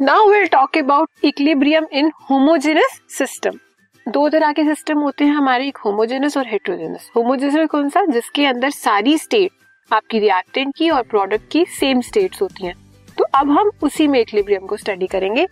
[0.00, 3.58] Now will talk about equilibrium in homogeneous system
[4.06, 8.04] दो तरह के सिस्टम होते हैं, हमारे एक होमोजेनस और हेट्रोजेनस होमोजेनस कौन सा?
[8.06, 9.50] जिसके अंदर सारी स्टेट
[9.90, 12.74] आपकी रिएक्टेंट की और प्रोडक्ट की सेम स्टेट्स होती हैं।
[13.18, 15.46] तो अब हम उसी में इक्लिब्रियम को स्टडी करेंगे।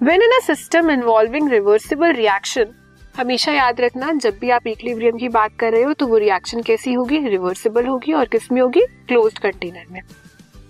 [0.00, 2.74] When in a system involving reversible reaction
[3.16, 6.62] हमेशा याद रखना, जब भी आप इक्लिब्रियम की बात कर रहे हो तो वो रिएक्शन
[6.62, 7.26] कैसी होगी?
[7.28, 8.86] रिवर्सिबल होगी और किसमें होगी?
[9.08, 10.00] क्लोज्ड कंटेनर में।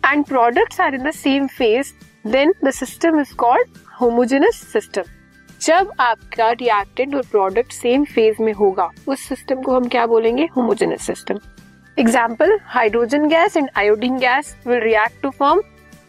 [0.05, 1.93] And products are in the same phase
[2.25, 5.03] then the system is called homogeneous system
[5.61, 10.49] जब आपका रिएक्टेंट और प्रोडक्ट सेम फ़ेज़ में होगा, उस सिस्टम को हम क्या बोलेंगे?
[10.57, 11.39] Homogeneous system
[11.97, 15.61] example hydrogen gas and iodine gas will react to form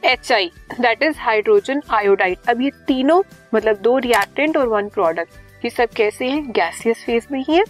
[0.03, 3.21] H I that is hydrogen iodide अब ये तीनों
[3.53, 6.52] मतलब दो रिएक्टेंट और वन प्रोडक्ट ये सब कैसे हैं?
[6.52, 7.63] गैसियस फ़ेज़ में ही है।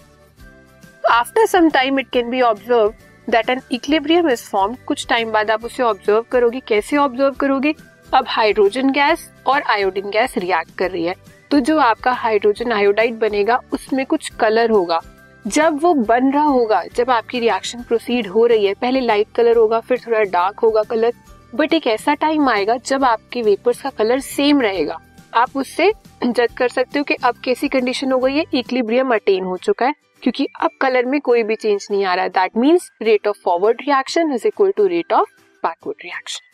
[1.12, 2.94] After some time it can be observe
[3.28, 7.74] that an equilibrium is form कुछ टाइम बाद आप उसे ऑब्ज़र्व करोगे। कैसे ऑब्ज़र्व करोगे?
[8.16, 11.16] अब हाइड्रोजन गैस और आयोडीन गैस रिएक्ट कर रही है।
[11.52, 15.00] तो जो आपका हाइड्रोजन आयोडाइड बनेगा, उसमें कुछ कलर होगा।
[15.46, 19.58] जब वो बन रहा होगा, जब आपकी रिएक्शन प्रोसीड हो रही है, पहले लाइट कलर
[19.58, 21.14] होगा, फिर थोड़ा डार्क होगा कलर
[21.56, 25.00] बट एक ऐसा टाइम आएगा जब आपके वेपर्स का कलर सेम रहेगा।
[25.34, 25.92] आप उससे
[26.24, 29.86] जज कर सकते हो कि अब कैसी कंडीशन हो गई है। इक्लिब्रियम अटेन हो चुका
[29.86, 29.94] है,
[30.24, 33.44] क्योंकि अब कलर में कोई भी चेंज नहीं आ रहा है। That means rate of
[33.46, 35.30] forward reaction is equal to rate of
[35.64, 36.45] backward reaction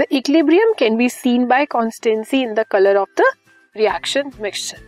[0.00, 3.24] the equilibrium can be seen by constancy in the colour of the
[3.76, 4.78] reaction mixture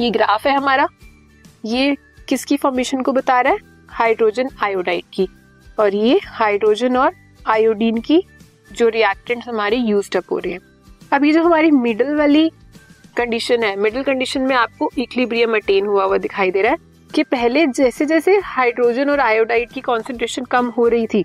[0.00, 0.86] ये ग्राफ है हमारा।
[1.64, 1.96] ये
[2.28, 3.58] किसकी फॉर्मेशन को बता रहा है?
[3.88, 5.26] हाइड्रोजन आयोडाइड की।
[5.78, 7.14] और ये हाइड्रोजन और
[7.46, 8.22] आयोडीन की
[8.72, 10.60] जो रिएक्टेंट हमारे यूज़ अप हो रहे हैं।
[11.12, 12.48] अभी जो हमारी मिडल वाली
[13.16, 16.78] कंडीशन है मिडिल कंडीशन में आपको इक्लिब्रियम अटेन हुआ हुआ दिखाई दे रहा है
[17.14, 21.24] कि पहले जैसे जैसे हाइड्रोजन और आयोडाइड की कॉन्सेंट्रेशन कम हो रही थी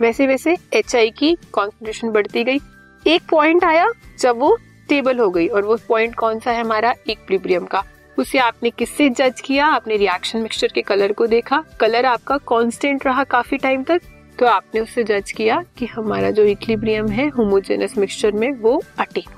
[0.00, 2.58] वैसे वैसे एच की कॉन्सेंट्रेशन बढ़ती गई।
[3.06, 3.88] एक पॉइंट आया
[4.18, 6.94] जब वो स्टेबल हो गई और वो पॉइंट कौन सा है हमारा?
[7.06, 7.84] इक्विलिब्रियम का।
[8.18, 9.66] उसे आपने किससे जज किया?
[9.66, 14.00] आपने रिएक्शन मिक्सचर के कलर को देखा। कलर आपका कांस्टेंट रहा काफ़ी टाइम तक।
[14.38, 19.37] तो आपने उससे जज किया कि हमारा जो इक्विलिब्रियम है होमोजेनस मिक्सचर में वो attain